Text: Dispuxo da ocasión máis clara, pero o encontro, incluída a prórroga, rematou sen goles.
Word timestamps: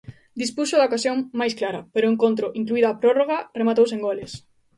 Dispuxo 0.41 0.75
da 0.77 0.87
ocasión 0.89 1.17
máis 1.39 1.53
clara, 1.59 1.81
pero 1.93 2.05
o 2.07 2.11
encontro, 2.13 2.45
incluída 2.61 2.87
a 2.89 2.99
prórroga, 3.01 3.37
rematou 3.59 3.85
sen 3.87 4.01
goles. 4.07 4.31